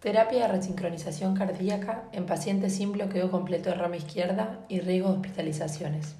Terapia 0.00 0.46
de 0.46 0.52
resincronización 0.54 1.36
cardíaca 1.36 2.04
en 2.12 2.24
pacientes 2.24 2.74
sin 2.74 2.90
bloqueo 2.90 3.30
completo 3.30 3.68
de 3.68 3.74
rama 3.74 3.98
izquierda 3.98 4.60
y 4.66 4.80
riesgo 4.80 5.10
de 5.10 5.16
hospitalizaciones. 5.16 6.14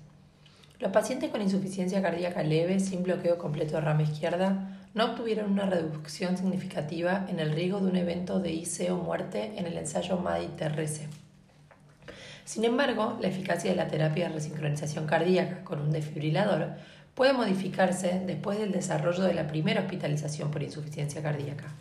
Los 0.79 0.93
pacientes 0.93 1.31
con 1.31 1.41
insuficiencia 1.41 2.03
cardíaca 2.03 2.43
leve 2.43 2.79
sin 2.79 3.03
bloqueo 3.03 3.39
completo 3.39 3.77
de 3.77 3.81
rama 3.81 4.03
izquierda 4.03 4.77
no 4.93 5.07
obtuvieron 5.07 5.51
una 5.51 5.65
reducción 5.65 6.37
significativa 6.37 7.25
en 7.31 7.41
el 7.41 7.53
riesgo 7.53 7.81
de 7.81 7.87
un 7.87 7.97
evento 7.97 8.39
de 8.39 8.53
IC 8.53 8.93
o 8.93 8.97
muerte 8.97 9.53
en 9.57 9.65
el 9.65 9.79
ensayo 9.79 10.19
MADI-TRC. 10.19 11.09
Sin 12.45 12.67
embargo, 12.67 13.17
la 13.19 13.29
eficacia 13.29 13.71
de 13.71 13.77
la 13.77 13.89
terapia 13.89 14.29
de 14.29 14.35
resincronización 14.35 15.07
cardíaca 15.07 15.65
con 15.65 15.81
un 15.81 15.91
desfibrilador 15.91 16.75
puede 17.15 17.33
modificarse 17.33 18.21
después 18.27 18.59
del 18.59 18.73
desarrollo 18.73 19.23
de 19.23 19.33
la 19.33 19.47
primera 19.47 19.81
hospitalización 19.81 20.51
por 20.51 20.63
insuficiencia 20.63 21.23
cardíaca. 21.23 21.73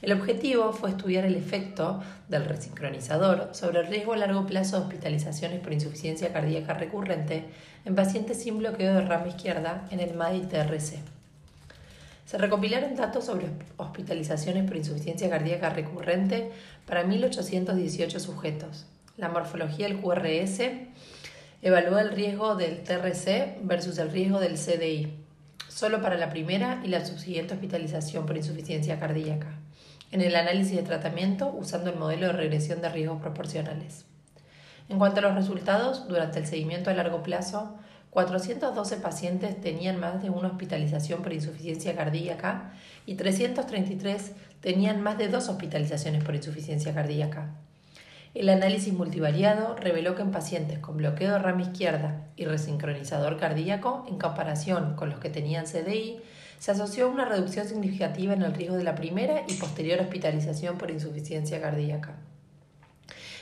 El 0.00 0.12
objetivo 0.12 0.72
fue 0.72 0.90
estudiar 0.90 1.24
el 1.24 1.34
efecto 1.34 2.00
del 2.28 2.44
resincronizador 2.44 3.50
sobre 3.52 3.80
el 3.80 3.88
riesgo 3.88 4.12
a 4.12 4.16
largo 4.16 4.46
plazo 4.46 4.76
de 4.76 4.82
hospitalizaciones 4.82 5.60
por 5.60 5.72
insuficiencia 5.72 6.32
cardíaca 6.32 6.74
recurrente 6.74 7.44
en 7.84 7.96
pacientes 7.96 8.40
sin 8.42 8.58
bloqueo 8.58 8.94
de 8.94 9.00
rama 9.00 9.26
izquierda 9.26 9.88
en 9.90 9.98
el 9.98 10.14
MADI-TRC. 10.14 10.98
Se 12.26 12.38
recopilaron 12.38 12.94
datos 12.94 13.24
sobre 13.24 13.46
hospitalizaciones 13.76 14.66
por 14.66 14.76
insuficiencia 14.76 15.30
cardíaca 15.30 15.70
recurrente 15.70 16.52
para 16.86 17.04
1.818 17.04 18.20
sujetos. 18.20 18.86
La 19.16 19.30
morfología 19.30 19.88
del 19.88 20.00
QRS 20.00 20.60
evaluó 21.62 21.98
el 21.98 22.12
riesgo 22.12 22.54
del 22.54 22.84
TRC 22.84 23.58
versus 23.62 23.98
el 23.98 24.12
riesgo 24.12 24.38
del 24.38 24.54
CDI, 24.54 25.12
solo 25.78 26.02
para 26.02 26.18
la 26.18 26.28
primera 26.28 26.82
y 26.84 26.88
la 26.88 27.06
subsiguiente 27.06 27.54
hospitalización 27.54 28.26
por 28.26 28.36
insuficiencia 28.36 28.98
cardíaca 28.98 29.60
en 30.10 30.22
el 30.22 30.34
análisis 30.34 30.74
de 30.74 30.82
tratamiento 30.82 31.54
usando 31.56 31.90
el 31.90 31.96
modelo 31.96 32.26
de 32.26 32.32
regresión 32.32 32.80
de 32.82 32.88
riesgos 32.88 33.20
proporcionales. 33.20 34.04
En 34.88 34.98
cuanto 34.98 35.20
a 35.20 35.22
los 35.22 35.36
resultados, 35.36 36.08
durante 36.08 36.40
el 36.40 36.46
seguimiento 36.46 36.90
a 36.90 36.94
largo 36.94 37.22
plazo, 37.22 37.76
412 38.10 38.96
pacientes 38.96 39.60
tenían 39.60 40.00
más 40.00 40.20
de 40.20 40.30
una 40.30 40.48
hospitalización 40.48 41.22
por 41.22 41.32
insuficiencia 41.32 41.94
cardíaca 41.94 42.72
y 43.06 43.14
333 43.14 44.32
tenían 44.60 45.00
más 45.00 45.16
de 45.16 45.28
dos 45.28 45.48
hospitalizaciones 45.48 46.24
por 46.24 46.34
insuficiencia 46.34 46.92
cardíaca. 46.92 47.54
El 48.38 48.50
análisis 48.50 48.94
multivariado 48.94 49.74
reveló 49.74 50.14
que 50.14 50.22
en 50.22 50.30
pacientes 50.30 50.78
con 50.78 50.96
bloqueo 50.96 51.32
de 51.32 51.38
rama 51.40 51.62
izquierda 51.62 52.28
y 52.36 52.44
resincronizador 52.44 53.36
cardíaco, 53.36 54.06
en 54.08 54.16
comparación 54.16 54.94
con 54.94 55.10
los 55.10 55.18
que 55.18 55.28
tenían 55.28 55.64
CDI, 55.66 56.20
se 56.60 56.70
asoció 56.70 57.10
una 57.10 57.24
reducción 57.24 57.66
significativa 57.66 58.34
en 58.34 58.42
el 58.42 58.54
riesgo 58.54 58.76
de 58.76 58.84
la 58.84 58.94
primera 58.94 59.42
y 59.48 59.54
posterior 59.54 59.98
hospitalización 59.98 60.78
por 60.78 60.92
insuficiencia 60.92 61.60
cardíaca. 61.60 62.14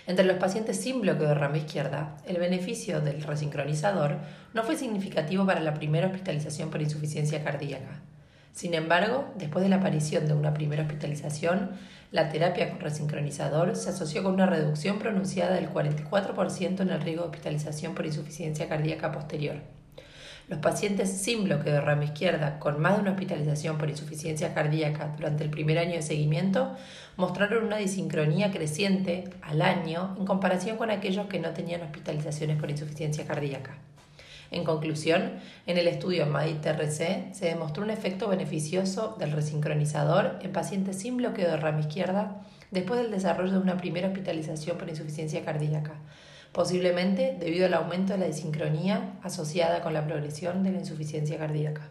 Entre 0.07 0.25
los 0.25 0.39
pacientes 0.39 0.81
sin 0.81 1.03
bloqueo 1.03 1.29
de 1.29 1.35
rama 1.35 1.59
izquierda, 1.59 2.17
el 2.25 2.39
beneficio 2.39 3.03
del 3.03 3.23
resincronizador 3.23 4.17
no 4.55 4.63
fue 4.63 4.79
significativo 4.79 5.45
para 5.45 5.61
la 5.61 5.75
primera 5.75 6.07
hospitalización 6.07 6.71
por 6.71 6.81
insuficiencia 6.81 7.45
cardíaca. 7.45 8.01
Sin 8.57 8.73
embargo, 8.73 9.27
después 9.37 9.63
de 9.63 9.69
la 9.69 9.77
aparición 9.77 10.27
de 10.27 10.33
una 10.33 10.55
primera 10.55 10.85
hospitalización, 10.85 11.73
la 12.11 12.31
terapia 12.31 12.71
con 12.71 12.81
resincronizador 12.81 13.77
se 13.77 13.91
asoció 13.91 14.23
con 14.23 14.33
una 14.33 14.47
reducción 14.47 14.99
pronunciada 14.99 15.57
del 15.57 15.69
44% 15.69 16.81
en 16.81 16.89
el 16.89 17.03
riesgo 17.03 17.25
de 17.25 17.29
hospitalización 17.29 17.95
por 17.95 18.07
insuficiencia 18.07 18.67
cardíaca 18.67 19.13
posterior. 19.13 19.57
Los 20.49 20.61
pacientes 20.61 21.21
sin 21.21 21.45
bloqueo 21.45 21.75
de 21.75 21.83
rama 21.83 22.05
izquierda 22.05 22.59
con 22.59 22.81
más 22.81 22.95
de 22.95 23.03
una 23.03 23.11
hospitalización 23.11 23.77
por 23.77 23.91
insuficiencia 23.91 24.55
cardíaca 24.55 25.13
durante 25.19 25.45
el 25.45 25.51
primer 25.51 25.79
año 25.79 25.97
de 25.97 26.03
seguimiento 26.03 26.75
mostraron 27.19 27.63
una 27.63 27.77
disincronía 27.77 28.53
creciente 28.53 29.25
al 29.43 29.61
año 29.61 30.17
en 30.19 30.25
comparación 30.25 30.79
con 30.79 30.91
aquellos 30.91 31.27
que 31.27 31.41
no 31.41 31.51
tenían 31.51 31.83
hospitalizaciones 31.83 32.59
por 32.59 32.71
insuficiencia 32.71 33.27
cardíaca. 33.27 33.77
En 34.51 34.65
conclusión, 34.65 35.33
en 35.67 35.79
el 35.79 35.89
estudio 35.89 36.27
MADI-TRC 36.27 37.33
se 37.33 37.47
demostró 37.47 37.83
un 37.83 37.91
efecto 37.91 38.29
beneficioso 38.29 39.17
del 39.19 39.33
resincronizador 39.33 40.39
en 40.43 40.53
pacientes 40.53 40.99
sin 40.99 41.17
bloqueo 41.17 41.51
de 41.51 41.57
rama 41.57 41.81
izquierda 41.81 42.43
después 42.71 43.01
del 43.01 43.11
desarrollo 43.11 43.53
de 43.53 43.59
una 43.59 43.77
primera 43.77 44.09
hospitalización 44.09 44.79
por 44.79 44.89
insuficiencia 44.89 45.45
cardíaca, 45.45 45.95
posiblemente 46.53 47.37
debido 47.39 47.67
al 47.67 47.75
aumento 47.75 48.13
de 48.13 48.21
la 48.21 48.27
desincronía 48.27 49.19
asociada 49.23 49.83
con 49.83 49.95
la 49.95 50.07
progresión 50.07 50.63
de 50.63 50.73
la 50.73 50.79
insuficiencia 50.79 51.39
cardíaca. 51.39 51.91